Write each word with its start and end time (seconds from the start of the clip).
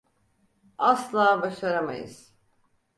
Asla 0.77 1.41
başaramayız. 1.41 2.33